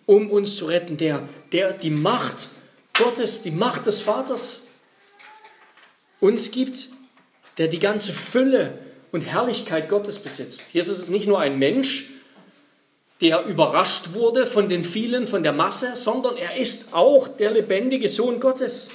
[0.06, 2.50] um uns zu retten, der, der die Macht
[2.93, 4.67] Gottes, die Macht des Vaters
[6.19, 6.89] uns gibt,
[7.58, 8.78] der die ganze Fülle
[9.12, 10.73] und Herrlichkeit Gottes besitzt.
[10.73, 12.10] Jesus ist nicht nur ein Mensch,
[13.21, 18.10] der überrascht wurde von den vielen, von der Masse, sondern er ist auch der lebendige
[18.10, 18.89] Sohn Gottes.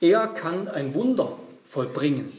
[0.00, 2.32] Er kann ein Wunder vollbringen.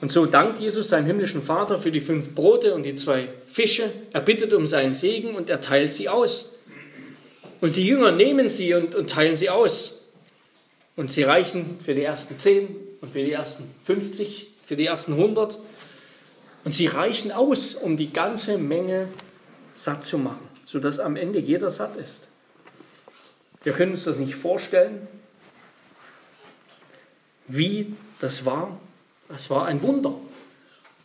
[0.00, 3.90] Und so dankt Jesus seinem himmlischen Vater für die fünf Brote und die zwei Fische.
[4.12, 6.56] Er bittet um seinen Segen und er teilt sie aus.
[7.60, 10.04] Und die Jünger nehmen sie und, und teilen sie aus.
[10.94, 15.14] Und sie reichen für die ersten zehn und für die ersten 50, für die ersten
[15.14, 15.58] 100
[16.66, 19.06] und sie reichen aus, um die ganze Menge
[19.76, 22.26] satt zu machen, sodass am Ende jeder satt ist.
[23.62, 25.06] Wir können uns das nicht vorstellen,
[27.46, 28.80] wie das war.
[29.32, 30.14] Es war ein Wunder.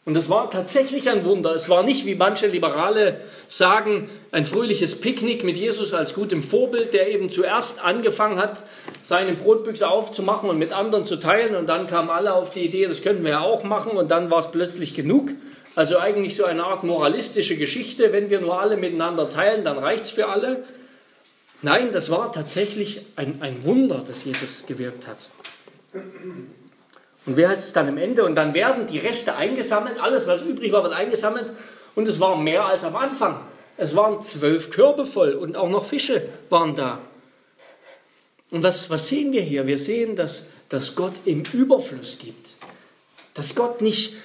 [0.03, 1.53] Und es war tatsächlich ein Wunder.
[1.53, 6.95] Es war nicht, wie manche Liberale sagen, ein fröhliches Picknick mit Jesus als gutem Vorbild,
[6.95, 8.63] der eben zuerst angefangen hat,
[9.03, 11.55] seine Brotbüchse aufzumachen und mit anderen zu teilen.
[11.55, 13.91] Und dann kamen alle auf die Idee, das könnten wir ja auch machen.
[13.91, 15.29] Und dann war es plötzlich genug.
[15.75, 18.11] Also eigentlich so eine Art moralistische Geschichte.
[18.11, 20.63] Wenn wir nur alle miteinander teilen, dann reicht es für alle.
[21.61, 25.29] Nein, das war tatsächlich ein, ein Wunder, das Jesus gewirkt hat.
[25.93, 28.25] Und wer heißt es dann am Ende?
[28.25, 31.51] Und dann werden die Reste eingesammelt, alles, was übrig war, wird eingesammelt.
[31.93, 33.39] Und es war mehr als am Anfang.
[33.77, 36.99] Es waren zwölf Körbe voll und auch noch Fische waren da.
[38.49, 39.67] Und was, was sehen wir hier?
[39.67, 42.55] Wir sehen, dass, dass Gott im Überfluss gibt.
[43.33, 44.15] Dass Gott nicht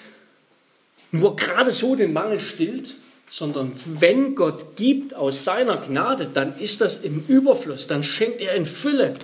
[1.18, 2.94] nur gerade so den Mangel stillt,
[3.28, 8.54] sondern wenn Gott gibt aus seiner Gnade, dann ist das im Überfluss, dann schenkt er
[8.54, 9.14] in Fülle.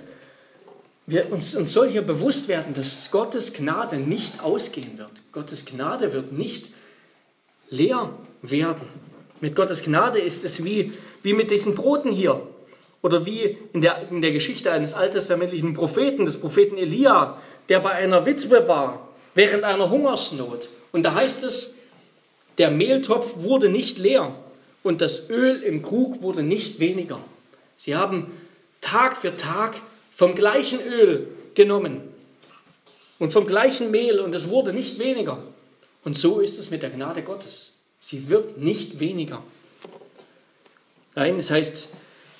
[1.05, 5.11] Wir, uns, uns soll hier bewusst werden, dass Gottes Gnade nicht ausgehen wird.
[5.31, 6.69] Gottes Gnade wird nicht
[7.69, 8.09] leer
[8.41, 8.87] werden.
[9.41, 12.47] Mit Gottes Gnade ist es wie, wie mit diesen Broten hier
[13.01, 17.91] oder wie in der, in der Geschichte eines alttestamentlichen Propheten, des Propheten Elia, der bei
[17.91, 20.69] einer Witwe war während einer Hungersnot.
[20.91, 21.75] Und da heißt es,
[22.57, 24.35] der Mehltopf wurde nicht leer
[24.83, 27.19] und das Öl im Krug wurde nicht weniger.
[27.77, 28.31] Sie haben
[28.81, 29.75] Tag für Tag
[30.11, 32.01] vom gleichen Öl genommen
[33.19, 35.41] und vom gleichen Mehl und es wurde nicht weniger.
[36.03, 37.79] Und so ist es mit der Gnade Gottes.
[37.99, 39.41] Sie wird nicht weniger.
[41.15, 41.87] Nein, es heißt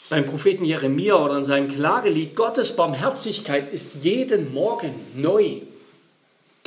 [0.10, 5.62] beim Propheten Jeremia oder in seinem Klagelied, Gottes Barmherzigkeit ist jeden Morgen neu.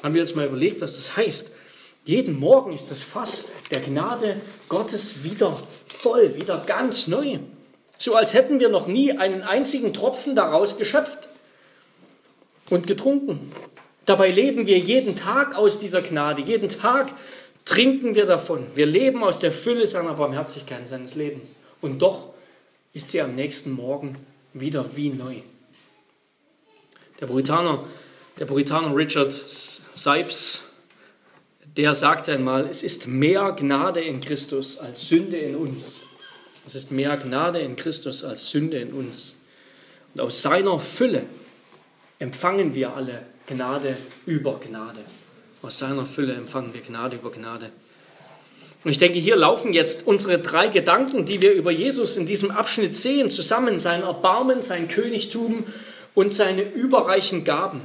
[0.03, 1.51] Haben wir uns mal überlegt, was das heißt?
[2.07, 7.41] Jeden Morgen ist das Fass der Gnade Gottes wieder voll, wieder ganz neu.
[7.99, 11.29] So als hätten wir noch nie einen einzigen Tropfen daraus geschöpft
[12.71, 13.51] und getrunken.
[14.05, 17.13] Dabei leben wir jeden Tag aus dieser Gnade, jeden Tag
[17.65, 18.69] trinken wir davon.
[18.77, 21.57] Wir leben aus der Fülle seiner Barmherzigkeit seines Lebens.
[21.81, 22.29] Und doch
[22.93, 24.17] ist sie am nächsten Morgen
[24.53, 25.35] wieder wie neu.
[27.21, 27.83] Der Puritaner,
[28.39, 30.66] der Puritaner Richard Sipes,
[31.77, 36.03] der sagte einmal, es ist mehr Gnade in Christus als Sünde in uns.
[36.65, 39.37] Es ist mehr Gnade in Christus als Sünde in uns.
[40.15, 41.25] Und aus seiner Fülle
[42.19, 45.01] empfangen wir alle Gnade über Gnade.
[45.63, 47.71] Aus seiner Fülle empfangen wir Gnade über Gnade.
[48.83, 52.51] Und ich denke, hier laufen jetzt unsere drei Gedanken, die wir über Jesus in diesem
[52.51, 53.79] Abschnitt sehen, zusammen.
[53.79, 55.65] Sein Erbarmen, sein Königtum
[56.15, 57.83] und seine überreichen Gaben.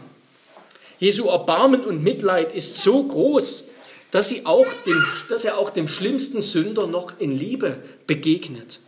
[1.00, 3.66] Jesu Erbarmen und Mitleid ist so groß,
[4.12, 8.80] dass, sie auch dem, dass er auch dem schlimmsten Sünder noch in Liebe begegnet.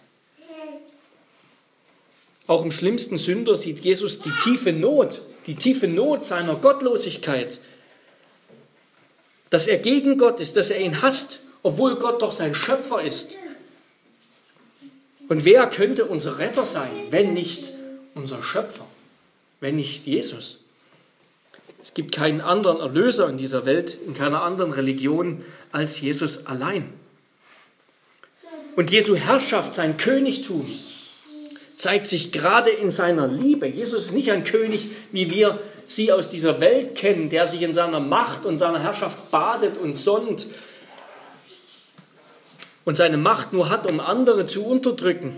[2.46, 7.60] Auch im schlimmsten Sünder sieht Jesus die tiefe Not, die tiefe Not seiner Gottlosigkeit,
[9.50, 13.38] dass er gegen Gott ist, dass er ihn hasst, obwohl Gott doch sein Schöpfer ist.
[15.30, 17.72] Und wer könnte unser Retter sein, wenn nicht
[18.14, 18.86] unser Schöpfer,
[19.62, 20.63] wenn nicht Jesus?
[21.84, 25.44] Es gibt keinen anderen Erlöser in dieser Welt, in keiner anderen Religion
[25.74, 26.88] als Jesus allein.
[28.78, 30.66] Und Jesu Herrschaft, sein Königtum,
[31.76, 33.68] zeigt sich gerade in seiner Liebe.
[33.68, 37.74] Jesus ist nicht ein König, wie wir sie aus dieser Welt kennen, der sich in
[37.74, 40.48] seiner Macht und seiner Herrschaft badet und sonnt
[42.86, 45.36] und seine Macht nur hat, um andere zu unterdrücken.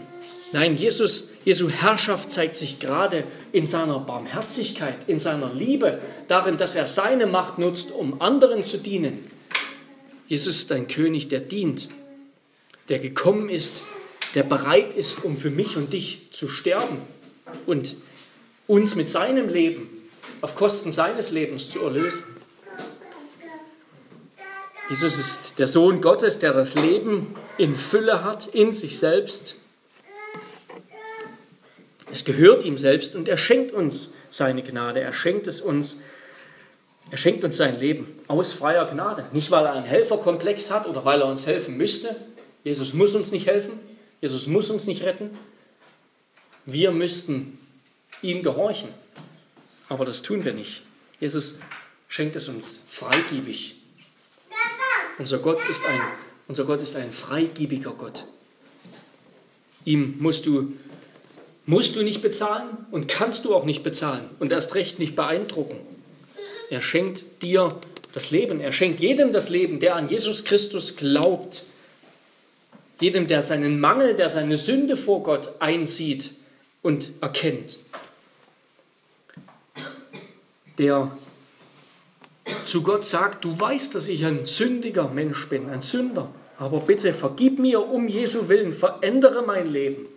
[0.55, 6.75] Nein, Jesus, Jesu Herrschaft zeigt sich gerade in seiner Barmherzigkeit, in seiner Liebe, darin, dass
[6.75, 9.29] er seine Macht nutzt, um anderen zu dienen.
[10.29, 11.89] Jesus ist ein König, der dient,
[12.87, 13.83] der gekommen ist,
[14.33, 17.01] der bereit ist, um für mich und dich zu sterben
[17.65, 17.97] und
[18.65, 19.89] uns mit seinem Leben
[20.39, 22.23] auf Kosten seines Lebens zu erlösen.
[24.87, 29.57] Jesus ist der Sohn Gottes, der das Leben in Fülle hat, in sich selbst
[32.15, 35.01] es gehört ihm selbst und er schenkt uns seine Gnade.
[35.01, 35.97] Er schenkt es uns.
[37.11, 39.25] Er schenkt uns sein Leben aus freier Gnade.
[39.33, 42.15] Nicht, weil er einen Helferkomplex hat oder weil er uns helfen müsste.
[42.63, 43.81] Jesus muss uns nicht helfen.
[44.21, 45.31] Jesus muss uns nicht retten.
[46.65, 47.59] Wir müssten
[48.21, 48.87] ihm gehorchen.
[49.89, 50.83] Aber das tun wir nicht.
[51.19, 51.55] Jesus
[52.07, 53.75] schenkt es uns freigiebig.
[55.17, 55.99] Unser Gott ist ein,
[56.47, 58.23] unser Gott ist ein freigiebiger Gott.
[59.83, 60.77] Ihm musst du
[61.65, 65.77] musst du nicht bezahlen und kannst du auch nicht bezahlen und erst recht nicht beeindrucken.
[66.69, 67.79] Er schenkt dir
[68.15, 68.61] das Leben.
[68.61, 71.63] Er schenkt jedem das Leben, der an Jesus Christus glaubt.
[72.99, 76.31] Jedem, der seinen Mangel, der seine Sünde vor Gott einsieht
[76.81, 77.77] und erkennt.
[80.77, 81.11] Der
[82.63, 87.13] zu Gott sagt, du weißt, dass ich ein sündiger Mensch bin, ein Sünder, aber bitte
[87.13, 90.07] vergib mir um Jesu willen, verändere mein Leben.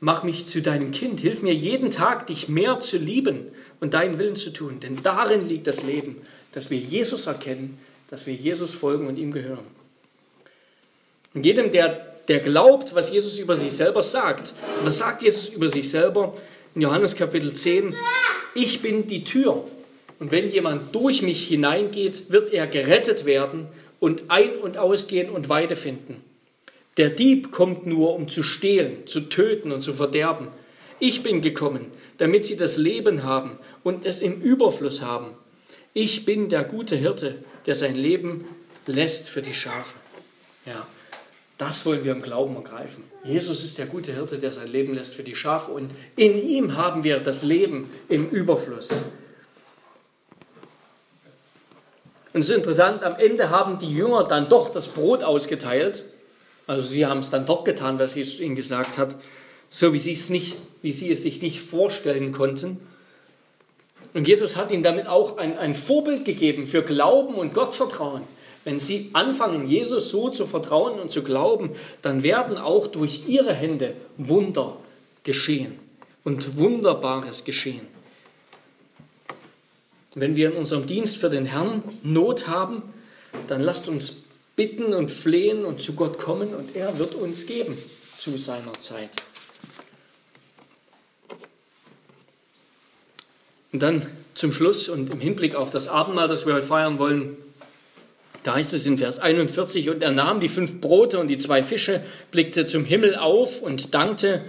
[0.00, 1.20] Mach mich zu deinem Kind.
[1.20, 3.48] Hilf mir jeden Tag, dich mehr zu lieben
[3.80, 4.80] und deinen Willen zu tun.
[4.80, 9.32] Denn darin liegt das Leben, dass wir Jesus erkennen, dass wir Jesus folgen und ihm
[9.32, 9.66] gehören.
[11.34, 15.68] Und jedem, der, der glaubt, was Jesus über sich selber sagt, das sagt Jesus über
[15.68, 16.32] sich selber
[16.74, 17.94] in Johannes Kapitel 10,
[18.54, 19.64] ich bin die Tür.
[20.20, 23.66] Und wenn jemand durch mich hineingeht, wird er gerettet werden
[24.00, 26.22] und ein- und ausgehen und Weide finden.
[26.98, 30.48] Der Dieb kommt nur, um zu stehlen, zu töten und zu verderben.
[30.98, 35.28] Ich bin gekommen, damit sie das Leben haben und es im Überfluss haben.
[35.94, 38.46] Ich bin der gute Hirte, der sein Leben
[38.86, 39.94] lässt für die Schafe.
[40.66, 40.88] Ja,
[41.56, 43.04] das wollen wir im Glauben ergreifen.
[43.22, 46.76] Jesus ist der gute Hirte, der sein Leben lässt für die Schafe und in ihm
[46.76, 48.88] haben wir das Leben im Überfluss.
[52.32, 56.02] Und es ist interessant, am Ende haben die Jünger dann doch das Brot ausgeteilt
[56.68, 59.16] also sie haben es dann doch getan, was Jesus ihnen gesagt hat,
[59.70, 62.78] so wie sie es, nicht, wie sie es sich nicht vorstellen konnten.
[64.12, 68.22] Und Jesus hat ihnen damit auch ein, ein Vorbild gegeben für Glauben und Gottvertrauen.
[68.64, 71.70] Wenn sie anfangen, Jesus so zu vertrauen und zu glauben,
[72.02, 74.76] dann werden auch durch ihre Hände Wunder
[75.24, 75.78] geschehen
[76.22, 77.86] und Wunderbares geschehen.
[80.14, 82.82] Wenn wir in unserem Dienst für den Herrn Not haben,
[83.46, 84.24] dann lasst uns
[84.58, 87.78] bitten und flehen und zu Gott kommen und er wird uns geben
[88.16, 89.10] zu seiner Zeit.
[93.72, 94.04] Und dann
[94.34, 97.36] zum Schluss und im Hinblick auf das Abendmahl, das wir heute feiern wollen,
[98.42, 101.62] da heißt es in Vers 41, und er nahm die fünf Brote und die zwei
[101.62, 102.02] Fische,
[102.32, 104.44] blickte zum Himmel auf und dankte,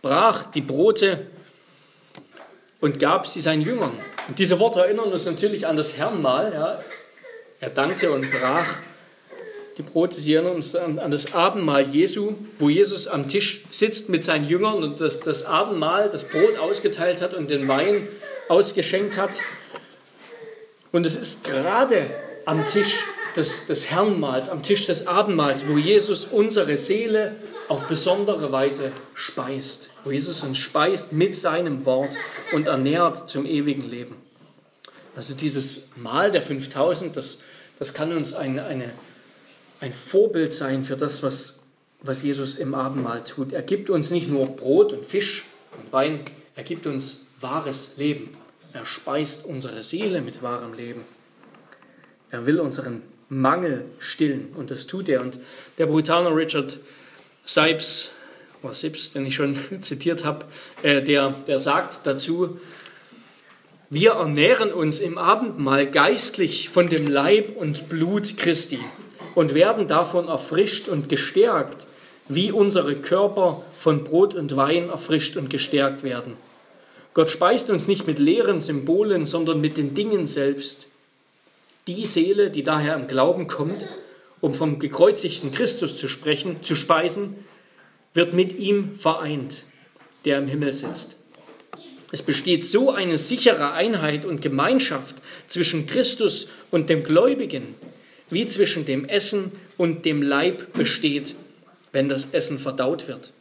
[0.00, 1.26] brach die Brote
[2.80, 3.92] und gab sie seinen Jüngern.
[4.26, 6.50] Und diese Worte erinnern uns natürlich an das Herrnmahl.
[6.54, 6.80] Ja.
[7.60, 8.78] Er dankte und brach
[9.80, 10.20] die Brote.
[10.20, 14.46] Sie erinnern uns an, an, das Abendmahl Jesu, wo Jesus am Tisch sitzt mit seinen
[14.46, 18.06] Jüngern und das, das Abendmahl, das Brot ausgeteilt hat und den Wein
[18.48, 19.40] ausgeschenkt hat.
[20.92, 22.10] Und es ist gerade
[22.44, 23.04] am Tisch
[23.36, 27.36] des, des Herrenmahls, am Tisch des Abendmahls, wo Jesus unsere Seele
[27.68, 32.16] auf besondere Weise speist, wo Jesus uns speist mit seinem Wort
[32.52, 34.16] und ernährt zum ewigen Leben.
[35.14, 37.40] Also dieses Mahl der 5000, das,
[37.78, 38.92] das kann uns ein, eine,
[39.80, 41.58] ein Vorbild sein für das, was,
[42.02, 43.52] was Jesus im Abendmahl tut.
[43.52, 45.44] Er gibt uns nicht nur Brot und Fisch
[45.76, 46.20] und Wein,
[46.54, 48.36] er gibt uns wahres Leben.
[48.72, 51.04] Er speist unsere Seele mit wahrem Leben.
[52.30, 55.22] Er will unseren Mangel stillen und das tut er.
[55.22, 55.38] Und
[55.78, 56.78] der Brutaner Richard
[57.44, 58.12] Sipes,
[58.62, 60.44] oder Sips, den ich schon zitiert habe,
[60.82, 62.60] äh, der, der sagt dazu,
[63.88, 68.78] wir ernähren uns im Abendmahl geistlich von dem Leib und Blut Christi
[69.34, 71.86] und werden davon erfrischt und gestärkt,
[72.28, 76.36] wie unsere Körper von Brot und Wein erfrischt und gestärkt werden.
[77.12, 80.86] Gott speist uns nicht mit leeren Symbolen, sondern mit den Dingen selbst.
[81.88, 83.84] Die Seele, die daher im Glauben kommt,
[84.40, 87.44] um vom gekreuzigten Christus zu sprechen, zu speisen,
[88.14, 89.64] wird mit ihm vereint,
[90.24, 91.16] der im Himmel sitzt.
[92.12, 95.16] Es besteht so eine sichere Einheit und Gemeinschaft
[95.48, 97.74] zwischen Christus und dem Gläubigen,
[98.30, 101.34] wie zwischen dem Essen und dem Leib besteht,
[101.92, 103.32] wenn das Essen verdaut wird.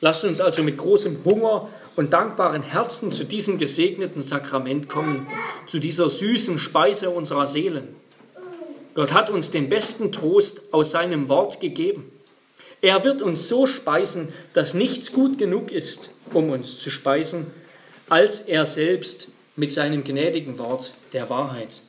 [0.00, 5.26] Lasst uns also mit großem Hunger und dankbaren Herzen zu diesem gesegneten Sakrament kommen,
[5.66, 7.88] zu dieser süßen Speise unserer Seelen.
[8.94, 12.10] Gott hat uns den besten Trost aus seinem Wort gegeben.
[12.80, 17.46] Er wird uns so speisen, dass nichts gut genug ist, um uns zu speisen,
[18.08, 21.80] als er selbst mit seinem gnädigen Wort der Wahrheit.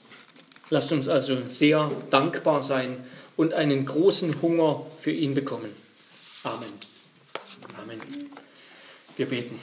[0.70, 3.04] Lasst uns also sehr dankbar sein
[3.38, 5.70] und einen großen Hunger für ihn bekommen.
[6.44, 6.74] Amen.
[7.82, 8.00] Amen.
[9.16, 9.60] Wir beten.